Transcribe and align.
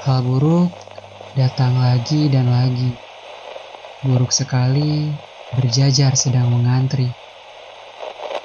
Hal 0.00 0.24
buruk 0.24 0.72
datang 1.36 1.76
lagi 1.76 2.32
dan 2.32 2.48
lagi. 2.48 2.88
Buruk 4.00 4.32
sekali 4.32 5.12
berjajar 5.52 6.16
sedang 6.16 6.48
mengantri. 6.48 7.04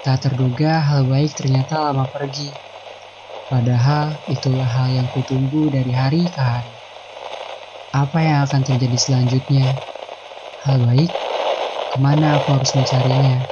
Tak 0.04 0.28
terduga 0.28 0.84
hal 0.84 1.08
baik 1.08 1.32
ternyata 1.32 1.80
lama 1.80 2.12
pergi. 2.12 2.52
Padahal 3.48 4.20
itulah 4.28 4.68
hal 4.68 5.00
yang 5.00 5.08
kutunggu 5.08 5.72
dari 5.72 5.96
hari 5.96 6.28
ke 6.28 6.44
hari. 6.44 6.76
Apa 7.96 8.20
yang 8.20 8.44
akan 8.44 8.62
terjadi 8.68 8.98
selanjutnya? 9.00 9.80
Hal 10.60 10.84
baik? 10.84 11.16
Ke 11.88 11.98
mana 12.04 12.36
aku 12.36 12.52
harus 12.52 12.76
mencarinya? 12.76 13.48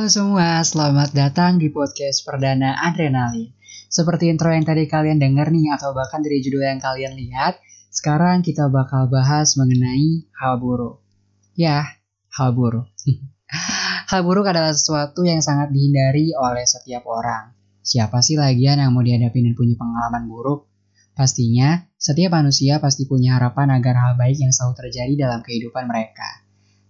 Halo 0.00 0.08
semua, 0.08 0.64
selamat 0.64 1.12
datang 1.12 1.60
di 1.60 1.68
podcast 1.68 2.24
perdana 2.24 2.72
Adrenalin. 2.88 3.52
Seperti 3.92 4.32
intro 4.32 4.48
yang 4.48 4.64
tadi 4.64 4.88
kalian 4.88 5.20
denger 5.20 5.52
nih, 5.52 5.76
atau 5.76 5.92
bahkan 5.92 6.24
dari 6.24 6.40
judul 6.40 6.64
yang 6.64 6.80
kalian 6.80 7.12
lihat, 7.20 7.60
sekarang 7.92 8.40
kita 8.40 8.72
bakal 8.72 9.12
bahas 9.12 9.60
mengenai 9.60 10.24
hal 10.40 10.56
buruk. 10.56 11.04
Ya, 11.52 11.84
hal 12.32 12.56
buruk. 12.56 12.88
hal 14.16 14.24
buruk 14.24 14.48
adalah 14.48 14.72
sesuatu 14.72 15.20
yang 15.20 15.44
sangat 15.44 15.68
dihindari 15.68 16.32
oleh 16.32 16.64
setiap 16.64 17.04
orang. 17.04 17.52
Siapa 17.84 18.24
sih 18.24 18.40
lagian 18.40 18.80
yang 18.80 18.96
mau 18.96 19.04
dihadapi 19.04 19.36
dan 19.36 19.52
punya 19.52 19.76
pengalaman 19.76 20.32
buruk? 20.32 20.64
Pastinya, 21.12 21.76
setiap 22.00 22.40
manusia 22.40 22.80
pasti 22.80 23.04
punya 23.04 23.36
harapan 23.36 23.76
agar 23.76 24.00
hal 24.00 24.12
baik 24.16 24.40
yang 24.40 24.48
selalu 24.48 24.80
terjadi 24.80 25.28
dalam 25.28 25.44
kehidupan 25.44 25.84
mereka. 25.84 26.40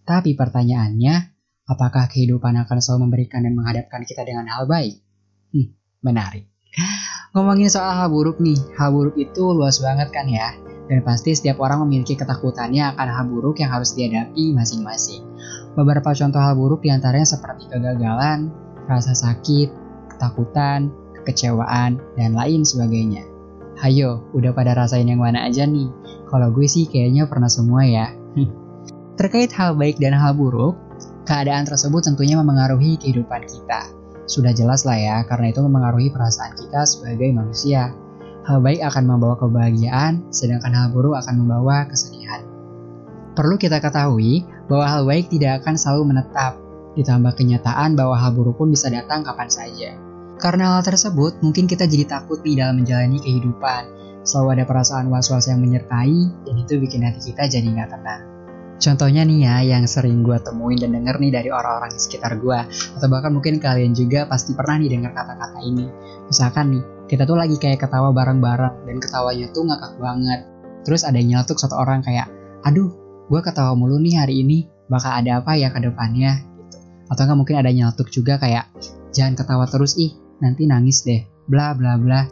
Tapi 0.07 0.38
pertanyaannya, 0.38 1.40
Apakah 1.70 2.10
kehidupan 2.10 2.59
akan 2.66 2.83
selalu 2.83 3.06
memberikan 3.06 3.47
dan 3.47 3.55
menghadapkan 3.55 4.02
kita 4.02 4.27
dengan 4.27 4.51
hal 4.51 4.66
baik? 4.66 4.98
Hmm, 5.55 5.70
menarik. 6.02 6.51
Ngomongin 7.30 7.71
soal 7.71 7.95
hal 7.95 8.10
buruk 8.10 8.43
nih, 8.43 8.59
hal 8.74 8.90
buruk 8.90 9.15
itu 9.15 9.54
luas 9.54 9.79
banget 9.79 10.10
kan 10.10 10.27
ya? 10.27 10.51
Dan 10.90 11.07
pasti 11.07 11.30
setiap 11.30 11.62
orang 11.62 11.87
memiliki 11.87 12.18
ketakutannya 12.18 12.90
akan 12.90 13.07
hal 13.07 13.24
buruk 13.30 13.62
yang 13.62 13.71
harus 13.71 13.95
dihadapi 13.95 14.51
masing-masing. 14.51 15.23
Beberapa 15.79 16.10
contoh 16.10 16.43
hal 16.43 16.59
buruk 16.59 16.82
di 16.82 16.90
antaranya 16.90 17.30
seperti 17.30 17.71
kegagalan, 17.71 18.51
rasa 18.90 19.15
sakit, 19.15 19.71
ketakutan, 20.10 20.90
kekecewaan, 21.23 22.02
dan 22.18 22.34
lain 22.34 22.66
sebagainya. 22.66 23.23
Hayo, 23.79 24.27
udah 24.34 24.51
pada 24.51 24.74
rasain 24.74 25.07
yang 25.07 25.23
mana 25.23 25.46
aja 25.46 25.71
nih? 25.71 25.87
Kalau 26.27 26.51
gue 26.51 26.66
sih 26.66 26.90
kayaknya 26.90 27.30
pernah 27.30 27.46
semua 27.46 27.87
ya. 27.87 28.10
Terkait 29.23 29.55
hal 29.55 29.79
baik 29.79 30.02
dan 30.02 30.18
hal 30.18 30.34
buruk, 30.34 30.90
Keadaan 31.29 31.68
tersebut 31.68 32.01
tentunya 32.01 32.40
mempengaruhi 32.40 32.96
kehidupan 32.96 33.45
kita. 33.45 33.93
Sudah 34.30 34.54
jelas 34.54 34.87
lah 34.87 34.96
ya, 34.96 35.16
karena 35.27 35.51
itu 35.51 35.60
mempengaruhi 35.60 36.15
perasaan 36.15 36.54
kita 36.54 36.87
sebagai 36.87 37.29
manusia. 37.35 37.93
Hal 38.46 38.65
baik 38.65 38.80
akan 38.82 39.04
membawa 39.04 39.37
kebahagiaan, 39.37 40.32
sedangkan 40.32 40.73
hal 40.73 40.88
buruk 40.95 41.18
akan 41.18 41.45
membawa 41.45 41.85
kesedihan. 41.90 42.46
Perlu 43.37 43.60
kita 43.60 43.79
ketahui 43.79 44.43
bahwa 44.66 44.87
hal 44.88 45.02
baik 45.04 45.29
tidak 45.29 45.62
akan 45.62 45.77
selalu 45.77 46.15
menetap, 46.15 46.57
ditambah 46.96 47.37
kenyataan 47.37 47.95
bahwa 47.95 48.16
hal 48.16 48.32
buruk 48.32 48.59
pun 48.59 48.73
bisa 48.73 48.88
datang 48.90 49.23
kapan 49.23 49.51
saja. 49.52 49.95
Karena 50.40 50.79
hal 50.79 50.82
tersebut, 50.82 51.45
mungkin 51.45 51.68
kita 51.68 51.84
jadi 51.84 52.09
takut 52.09 52.40
di 52.40 52.57
dalam 52.57 52.80
menjalani 52.80 53.21
kehidupan. 53.21 53.82
Selalu 54.24 54.60
ada 54.60 54.65
perasaan 54.65 55.12
was-was 55.12 55.52
yang 55.52 55.60
menyertai, 55.60 56.49
dan 56.49 56.55
itu 56.57 56.80
bikin 56.80 57.05
hati 57.05 57.32
kita 57.32 57.45
jadi 57.45 57.66
nggak 57.66 57.93
tenang. 57.93 58.23
Contohnya 58.81 59.29
nih 59.29 59.45
ya 59.45 59.55
yang 59.77 59.85
sering 59.85 60.25
gue 60.25 60.41
temuin 60.41 60.81
dan 60.81 60.97
denger 60.97 61.21
nih 61.21 61.31
dari 61.37 61.53
orang-orang 61.53 61.93
di 61.93 62.01
sekitar 62.01 62.41
gue 62.41 62.59
Atau 62.97 63.13
bahkan 63.13 63.29
mungkin 63.29 63.61
kalian 63.61 63.93
juga 63.93 64.25
pasti 64.25 64.56
pernah 64.56 64.81
nih 64.81 64.97
dengar 64.97 65.12
kata-kata 65.12 65.61
ini. 65.69 65.84
Misalkan 66.33 66.73
nih, 66.73 66.83
kita 67.05 67.28
tuh 67.28 67.37
lagi 67.37 67.61
kayak 67.61 67.84
ketawa 67.84 68.09
bareng-bareng 68.17 68.89
dan 68.89 68.97
ketawanya 68.97 69.47
tuh 69.53 69.69
ngakak 69.69 69.93
banget. 70.01 70.41
Terus 70.89 71.05
ada 71.05 71.21
yang 71.21 71.37
nyeletuk 71.37 71.61
satu 71.61 71.77
orang 71.77 72.01
kayak 72.01 72.33
Aduh, 72.65 72.89
gue 73.29 73.41
ketawa 73.45 73.77
mulu 73.77 74.01
nih 74.01 74.17
hari 74.21 74.41
ini, 74.41 74.69
bakal 74.89 75.13
ada 75.13 75.45
apa 75.45 75.57
ya 75.61 75.69
ke 75.69 75.81
depannya? 75.81 76.41
Gitu. 76.41 76.77
Atau 77.13 77.29
nggak 77.29 77.39
mungkin 77.41 77.57
ada 77.61 77.69
nyeletuk 77.73 78.09
juga 78.09 78.41
kayak 78.41 78.69
Jangan 79.11 79.35
ketawa 79.35 79.67
terus 79.67 79.99
ih, 79.99 80.15
nanti 80.39 80.71
nangis 80.71 81.03
deh, 81.03 81.27
bla 81.51 81.75
bla 81.75 81.99
bla. 81.99 82.31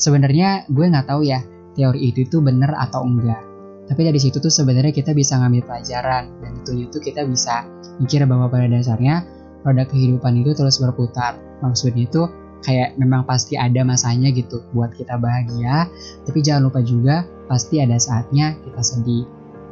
Sebenarnya 0.00 0.64
gue 0.72 0.84
nggak 0.88 1.06
tahu 1.06 1.22
ya 1.22 1.44
teori 1.76 2.10
itu 2.10 2.24
tuh 2.26 2.40
bener 2.40 2.72
atau 2.72 3.04
enggak 3.04 3.53
tapi 3.84 4.00
dari 4.08 4.16
situ 4.16 4.40
tuh 4.40 4.48
sebenarnya 4.48 4.92
kita 4.96 5.12
bisa 5.12 5.36
ngambil 5.36 5.68
pelajaran 5.68 6.32
dan 6.40 6.50
tentunya 6.62 6.86
tuh 6.88 7.02
kita 7.04 7.28
bisa 7.28 7.68
mikir 8.00 8.24
bahwa 8.24 8.48
pada 8.48 8.64
dasarnya 8.68 9.24
roda 9.64 9.84
kehidupan 9.88 10.40
itu 10.40 10.52
terus 10.56 10.80
berputar. 10.80 11.36
Maksudnya 11.60 12.04
itu 12.08 12.22
kayak 12.64 12.96
memang 12.96 13.28
pasti 13.28 13.60
ada 13.60 13.84
masanya 13.84 14.32
gitu 14.32 14.64
buat 14.72 14.96
kita 14.96 15.20
bahagia, 15.20 15.88
tapi 16.24 16.40
jangan 16.40 16.72
lupa 16.72 16.80
juga 16.80 17.28
pasti 17.44 17.80
ada 17.80 18.00
saatnya 18.00 18.56
kita 18.64 18.80
sedih. 18.80 19.24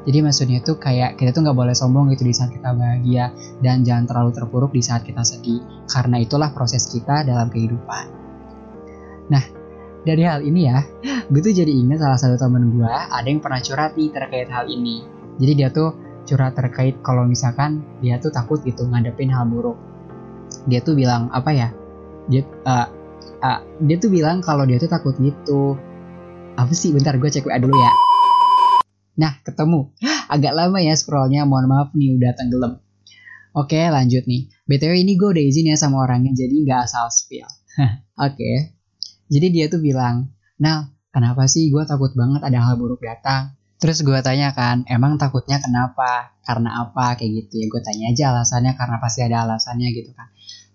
Jadi 0.03 0.19
maksudnya 0.19 0.59
itu 0.59 0.75
kayak 0.77 1.15
kita 1.15 1.31
tuh 1.31 1.47
nggak 1.47 1.57
boleh 1.57 1.77
sombong 1.79 2.11
gitu 2.11 2.27
di 2.27 2.35
saat 2.35 2.51
kita 2.51 2.75
bahagia 2.75 3.31
dan 3.63 3.87
jangan 3.87 4.11
terlalu 4.11 4.35
terpuruk 4.35 4.75
di 4.75 4.83
saat 4.83 5.07
kita 5.07 5.23
sedih 5.23 5.63
karena 5.87 6.19
itulah 6.19 6.51
proses 6.51 6.91
kita 6.91 7.23
dalam 7.23 7.47
kehidupan. 7.49 8.11
Nah, 9.31 9.62
dari 10.03 10.23
hal 10.27 10.43
ini 10.43 10.67
ya, 10.67 10.83
gue 11.31 11.41
tuh 11.41 11.55
jadi 11.55 11.71
ingat 11.71 12.03
salah 12.03 12.19
satu 12.19 12.37
temen 12.39 12.75
gue 12.75 12.87
ada 12.91 13.27
yang 13.27 13.39
pernah 13.39 13.63
curhat 13.63 13.95
nih 13.95 14.11
terkait 14.11 14.51
hal 14.51 14.67
ini. 14.67 15.07
Jadi 15.39 15.53
dia 15.55 15.69
tuh 15.71 15.95
curhat 16.27 16.59
terkait 16.59 16.99
kalau 17.07 17.23
misalkan 17.27 17.87
dia 18.03 18.19
tuh 18.19 18.35
takut 18.35 18.59
gitu 18.67 18.87
ngadepin 18.91 19.31
hal 19.31 19.47
buruk. 19.47 19.79
Dia 20.67 20.83
tuh 20.83 20.99
bilang 20.99 21.31
apa 21.31 21.51
ya? 21.55 21.69
Dia 22.27 22.43
uh, 22.67 22.87
uh, 23.43 23.61
dia 23.83 23.97
tuh 23.99 24.11
bilang 24.11 24.43
kalau 24.43 24.67
dia 24.67 24.83
tuh 24.83 24.91
takut 24.91 25.15
gitu. 25.23 25.79
Apa 26.59 26.75
sih? 26.75 26.91
Bentar 26.91 27.17
gue 27.17 27.31
cek 27.31 27.47
WA 27.47 27.63
dulu 27.63 27.79
ya. 27.79 27.93
Nah, 29.23 29.39
ketemu. 29.47 29.95
Agak 30.35 30.53
lama 30.57 30.83
ya 30.83 30.99
scrollnya, 30.99 31.47
mohon 31.47 31.71
maaf 31.71 31.95
nih 31.95 32.17
udah 32.17 32.33
tenggelam. 32.35 32.83
Oke, 33.53 33.79
lanjut 33.79 34.25
nih. 34.25 34.49
BTW 34.65 35.05
ini 35.05 35.15
gue 35.21 35.29
udah 35.29 35.45
izin 35.45 35.73
ya 35.73 35.77
sama 35.77 36.01
orangnya, 36.09 36.33
jadi 36.33 36.55
nggak 36.65 36.81
asal 36.89 37.13
spill. 37.13 37.45
Oke, 38.27 38.82
jadi 39.33 39.47
dia 39.49 39.65
tuh 39.73 39.81
bilang, 39.81 40.29
nah 40.61 40.93
kenapa 41.09 41.49
sih 41.49 41.73
gue 41.73 41.81
takut 41.89 42.13
banget 42.13 42.45
ada 42.45 42.59
hal 42.61 42.77
buruk 42.77 43.01
datang? 43.01 43.57
Terus 43.81 44.05
gue 44.05 44.15
tanya 44.21 44.53
kan, 44.53 44.85
emang 44.87 45.17
takutnya 45.17 45.59
kenapa? 45.59 46.37
Karena 46.45 46.85
apa? 46.85 47.17
Kayak 47.17 47.49
gitu 47.49 47.65
ya. 47.65 47.67
Gue 47.73 47.81
tanya 47.81 48.13
aja 48.13 48.25
alasannya 48.31 48.77
karena 48.77 48.97
pasti 49.01 49.25
ada 49.25 49.49
alasannya 49.49 49.89
gitu 49.91 50.13
kan. 50.13 50.29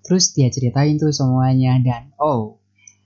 Terus 0.03 0.33
dia 0.33 0.49
ceritain 0.49 0.97
tuh 0.97 1.13
semuanya 1.13 1.77
dan 1.79 2.11
oh, 2.19 2.59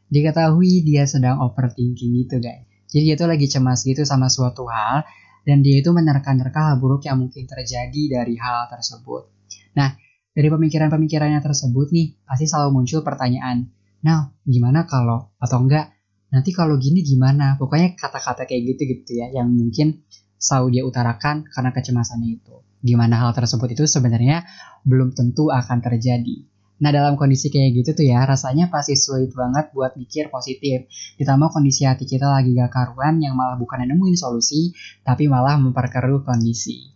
diketahui 0.10 0.88
dia 0.88 1.04
sedang 1.06 1.44
overthinking 1.44 2.26
gitu 2.26 2.42
guys. 2.42 2.66
Jadi 2.90 3.04
dia 3.12 3.16
tuh 3.20 3.30
lagi 3.30 3.46
cemas 3.46 3.84
gitu 3.86 4.08
sama 4.08 4.32
suatu 4.32 4.66
hal 4.72 5.04
dan 5.48 5.62
dia 5.66 5.80
itu 5.80 5.90
menerka-nerka 5.94 6.74
hal 6.74 6.76
buruk 6.78 7.06
yang 7.06 7.22
mungkin 7.22 7.46
terjadi 7.46 8.22
dari 8.22 8.36
hal 8.42 8.72
tersebut. 8.74 9.32
Nah, 9.78 9.96
dari 10.32 10.48
pemikiran-pemikirannya 10.48 11.40
tersebut 11.44 11.92
nih, 11.92 12.20
pasti 12.24 12.46
selalu 12.48 12.84
muncul 12.84 13.04
pertanyaan, 13.04 13.68
Nah, 14.02 14.34
gimana 14.44 14.90
kalau 14.90 15.34
atau 15.38 15.58
enggak 15.62 15.94
nanti 16.34 16.50
kalau 16.56 16.78
gini 16.82 17.06
gimana? 17.06 17.60
Pokoknya 17.62 17.94
kata-kata 17.94 18.50
kayak 18.50 18.62
gitu 18.76 18.82
gitu 18.98 19.12
ya 19.22 19.30
yang 19.30 19.52
mungkin 19.52 20.02
selalu 20.42 20.80
dia 20.80 20.84
utarakan 20.88 21.46
karena 21.46 21.70
kecemasannya 21.70 22.30
itu. 22.42 22.56
Gimana 22.82 23.22
hal 23.22 23.32
tersebut 23.38 23.78
itu 23.78 23.86
sebenarnya 23.86 24.42
belum 24.82 25.14
tentu 25.14 25.54
akan 25.54 25.86
terjadi. 25.86 26.50
Nah 26.82 26.90
dalam 26.90 27.14
kondisi 27.14 27.54
kayak 27.54 27.78
gitu 27.78 28.02
tuh 28.02 28.06
ya 28.10 28.26
rasanya 28.26 28.74
pasti 28.74 28.98
sulit 28.98 29.30
banget 29.38 29.70
buat 29.70 29.94
mikir 29.94 30.34
positif. 30.34 30.90
Ditambah 31.22 31.54
kondisi 31.54 31.86
hati 31.86 32.10
kita 32.10 32.26
lagi 32.26 32.58
gak 32.58 32.74
karuan 32.74 33.22
yang 33.22 33.38
malah 33.38 33.54
bukan 33.54 33.86
nemuin 33.86 34.18
solusi 34.18 34.74
tapi 35.06 35.30
malah 35.30 35.62
memperkeruh 35.62 36.26
kondisi. 36.26 36.90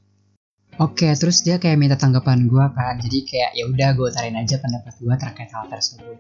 Oke, 0.76 1.08
terus 1.16 1.46
dia 1.46 1.56
kayak 1.56 1.80
minta 1.80 1.96
tanggapan 1.96 2.52
gue 2.52 2.66
kan, 2.76 3.00
jadi 3.00 3.24
kayak 3.24 3.52
ya 3.56 3.64
udah 3.64 3.90
gue 3.96 4.10
tarin 4.12 4.36
aja 4.36 4.60
pendapat 4.60 5.00
gue 5.00 5.16
terkait 5.16 5.48
hal 5.48 5.72
tersebut. 5.72 6.20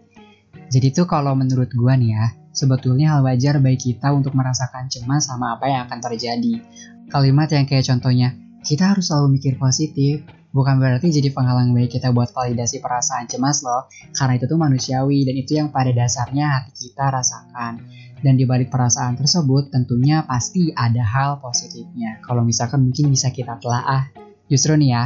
Jadi 0.70 0.92
tuh 0.92 1.06
kalau 1.08 1.38
menurut 1.38 1.72
gue 1.72 1.94
nih 2.00 2.12
ya, 2.16 2.26
sebetulnya 2.56 3.16
hal 3.16 3.22
wajar 3.28 3.60
bagi 3.60 3.94
kita 3.94 4.16
untuk 4.16 4.32
merasakan 4.34 4.88
cemas 4.88 5.28
sama 5.28 5.60
apa 5.60 5.68
yang 5.68 5.82
akan 5.88 6.00
terjadi. 6.00 6.64
Kalimat 7.12 7.52
yang 7.52 7.68
kayak 7.68 7.86
contohnya, 7.86 8.34
kita 8.66 8.96
harus 8.96 9.12
selalu 9.12 9.38
mikir 9.38 9.62
positif, 9.62 10.26
bukan 10.56 10.80
berarti 10.82 11.12
jadi 11.12 11.30
penghalang 11.36 11.76
bagi 11.76 12.00
kita 12.00 12.10
buat 12.16 12.34
validasi 12.34 12.82
perasaan 12.82 13.30
cemas 13.30 13.62
loh, 13.62 13.92
karena 14.16 14.40
itu 14.40 14.46
tuh 14.48 14.58
manusiawi 14.58 15.28
dan 15.28 15.36
itu 15.38 15.52
yang 15.60 15.70
pada 15.70 15.92
dasarnya 15.92 16.46
hati 16.50 16.72
kita 16.90 17.12
rasakan. 17.12 17.86
Dan 18.26 18.42
di 18.42 18.48
balik 18.48 18.74
perasaan 18.74 19.20
tersebut 19.20 19.70
tentunya 19.70 20.26
pasti 20.26 20.74
ada 20.74 21.04
hal 21.06 21.38
positifnya. 21.44 22.24
Kalau 22.26 22.42
misalkan 22.42 22.82
mungkin 22.82 23.14
bisa 23.14 23.30
kita 23.30 23.62
telaah. 23.62 24.10
Justru 24.50 24.74
nih 24.80 24.90
ya, 24.98 25.04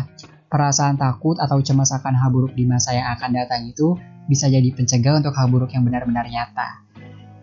perasaan 0.47 0.95
takut 0.95 1.35
atau 1.35 1.59
cemas 1.59 1.91
akan 1.91 2.15
hal 2.15 2.29
buruk 2.31 2.55
di 2.55 2.63
masa 2.63 2.95
yang 2.95 3.11
akan 3.17 3.29
datang 3.35 3.67
itu 3.67 3.97
bisa 4.29 4.45
jadi 4.45 4.69
pencegah 4.69 5.17
untuk 5.17 5.33
hal 5.33 5.49
buruk 5.49 5.73
yang 5.73 5.81
benar-benar 5.81 6.29
nyata. 6.29 6.85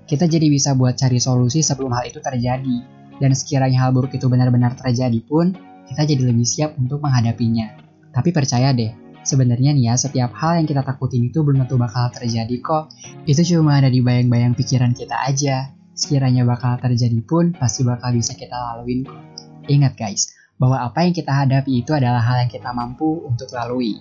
Kita 0.06 0.30
jadi 0.30 0.46
bisa 0.46 0.78
buat 0.78 0.94
cari 0.94 1.18
solusi 1.18 1.66
sebelum 1.66 1.90
hal 1.90 2.06
itu 2.06 2.22
terjadi, 2.22 2.76
dan 3.18 3.34
sekiranya 3.34 3.82
hal 3.82 3.90
buruk 3.90 4.14
itu 4.14 4.30
benar-benar 4.30 4.78
terjadi 4.78 5.18
pun, 5.26 5.50
kita 5.90 6.06
jadi 6.06 6.22
lebih 6.30 6.46
siap 6.46 6.78
untuk 6.78 7.02
menghadapinya. 7.02 7.74
Tapi 8.14 8.30
percaya 8.30 8.70
deh, 8.70 8.94
Sebenarnya 9.26 9.74
nih 9.74 9.90
ya, 9.90 9.98
setiap 9.98 10.38
hal 10.38 10.62
yang 10.62 10.70
kita 10.70 10.86
takutin 10.86 11.26
itu 11.26 11.42
belum 11.42 11.66
tentu 11.66 11.74
bakal 11.74 12.14
terjadi 12.14 12.62
kok. 12.62 12.94
Itu 13.26 13.42
cuma 13.42 13.82
ada 13.82 13.90
di 13.90 13.98
bayang-bayang 13.98 14.54
pikiran 14.54 14.94
kita 14.94 15.18
aja. 15.18 15.74
Sekiranya 15.98 16.46
bakal 16.46 16.78
terjadi 16.78 17.18
pun, 17.26 17.50
pasti 17.50 17.82
bakal 17.82 18.14
bisa 18.14 18.38
kita 18.38 18.54
laluin 18.54 19.02
kok. 19.02 19.18
Ingat 19.66 19.98
guys, 19.98 20.30
bahwa 20.62 20.78
apa 20.78 21.02
yang 21.02 21.10
kita 21.10 21.42
hadapi 21.42 21.82
itu 21.82 21.90
adalah 21.90 22.22
hal 22.22 22.46
yang 22.46 22.50
kita 22.54 22.70
mampu 22.70 23.26
untuk 23.26 23.50
lalui. 23.50 23.98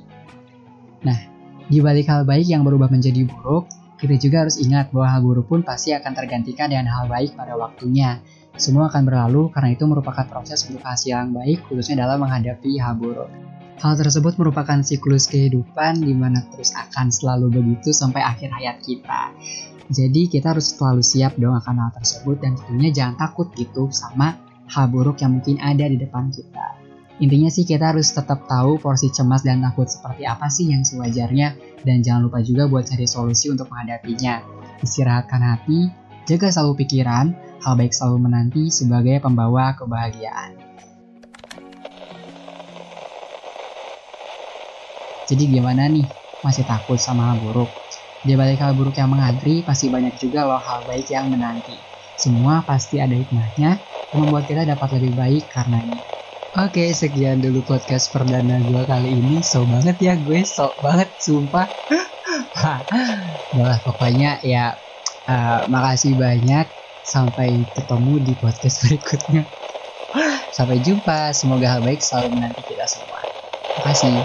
Nah, 1.02 1.18
di 1.66 1.82
balik 1.82 2.06
hal 2.10 2.30
baik 2.30 2.46
yang 2.46 2.62
berubah 2.62 2.94
menjadi 2.94 3.26
buruk, 3.26 3.66
kita 3.96 4.22
juga 4.22 4.46
harus 4.46 4.62
ingat 4.62 4.94
bahwa 4.94 5.08
hal 5.10 5.22
buruk 5.26 5.48
pun 5.50 5.60
pasti 5.66 5.96
akan 5.96 6.14
tergantikan 6.14 6.70
dengan 6.70 6.92
hal 6.92 7.10
baik 7.10 7.34
pada 7.34 7.58
waktunya. 7.58 8.22
Semua 8.56 8.88
akan 8.88 9.04
berlalu 9.04 9.52
karena 9.52 9.74
itu 9.74 9.84
merupakan 9.90 10.24
proses 10.30 10.64
untuk 10.70 10.86
hasil 10.86 11.12
yang 11.12 11.34
baik 11.34 11.66
khususnya 11.68 12.06
dalam 12.06 12.22
menghadapi 12.24 12.78
hal 12.80 12.96
buruk. 12.96 13.28
Hal 13.76 14.00
tersebut 14.00 14.40
merupakan 14.40 14.80
siklus 14.86 15.28
kehidupan 15.28 16.00
di 16.00 16.16
mana 16.16 16.46
terus 16.54 16.72
akan 16.72 17.12
selalu 17.12 17.60
begitu 17.60 17.92
sampai 17.92 18.24
akhir 18.24 18.54
hayat 18.56 18.80
kita. 18.80 19.36
Jadi 19.92 20.32
kita 20.32 20.56
harus 20.56 20.72
selalu 20.72 21.04
siap 21.04 21.36
dong 21.36 21.58
akan 21.58 21.76
hal 21.88 21.92
tersebut 21.98 22.40
dan 22.40 22.56
tentunya 22.56 22.90
jangan 22.94 23.28
takut 23.28 23.52
gitu 23.58 23.92
sama 23.92 24.40
hal 24.72 24.86
buruk 24.88 25.20
yang 25.20 25.38
mungkin 25.38 25.60
ada 25.60 25.86
di 25.86 26.00
depan 26.00 26.32
kita. 26.32 26.85
Intinya 27.16 27.48
sih 27.48 27.64
kita 27.64 27.96
harus 27.96 28.12
tetap 28.12 28.44
tahu 28.44 28.76
porsi 28.76 29.08
cemas 29.08 29.40
dan 29.40 29.64
takut 29.64 29.88
seperti 29.88 30.28
apa 30.28 30.52
sih 30.52 30.68
yang 30.68 30.84
sewajarnya 30.84 31.56
dan 31.88 32.04
jangan 32.04 32.28
lupa 32.28 32.44
juga 32.44 32.68
buat 32.68 32.84
cari 32.84 33.08
solusi 33.08 33.48
untuk 33.48 33.72
menghadapinya. 33.72 34.44
Istirahatkan 34.84 35.40
hati, 35.40 35.80
jaga 36.28 36.52
selalu 36.52 36.84
pikiran, 36.84 37.32
hal 37.64 37.74
baik 37.80 37.96
selalu 37.96 38.28
menanti 38.28 38.68
sebagai 38.68 39.24
pembawa 39.24 39.72
kebahagiaan. 39.80 40.60
Jadi 45.26 45.44
gimana 45.50 45.88
nih? 45.88 46.12
Masih 46.44 46.68
takut 46.68 47.02
sama 47.02 47.32
hal 47.32 47.42
buruk? 47.42 47.74
Di 48.22 48.36
balik 48.38 48.62
hal 48.62 48.76
buruk 48.76 49.00
yang 49.00 49.10
mengantri, 49.10 49.64
pasti 49.64 49.90
banyak 49.90 50.20
juga 50.20 50.46
loh 50.46 50.62
hal 50.62 50.84
baik 50.84 51.10
yang 51.10 51.32
menanti. 51.32 51.80
Semua 52.14 52.62
pasti 52.68 53.00
ada 53.00 53.16
hikmahnya, 53.16 53.72
yang 54.14 54.20
membuat 54.20 54.46
kita 54.46 54.68
dapat 54.68 55.02
lebih 55.02 55.18
baik 55.18 55.44
karenanya. 55.50 56.15
Oke, 56.56 56.86
sekian 57.02 57.38
dulu 57.44 57.60
podcast 57.70 58.06
perdana 58.14 58.56
gue 58.70 58.84
kali 58.92 59.10
ini. 59.22 59.38
So 59.52 59.60
banget 59.74 59.98
ya 60.08 60.14
gue, 60.26 60.40
so 60.56 60.66
banget, 60.86 61.10
sumpah. 61.26 61.68
Udah 63.54 63.78
pokoknya 63.86 64.40
ya 64.54 64.66
uh, 65.32 65.60
makasih 65.74 66.14
banyak. 66.24 66.66
Sampai 67.06 67.70
ketemu 67.76 68.14
di 68.26 68.34
podcast 68.42 68.76
berikutnya. 68.84 69.42
Sampai 70.56 70.78
jumpa, 70.82 71.36
semoga 71.38 71.68
hal 71.78 71.82
baik 71.86 72.02
selalu 72.02 72.30
menanti 72.40 72.62
kita 72.66 72.86
semua. 72.90 73.22
Terima 73.70 73.82
kasih. 73.92 74.18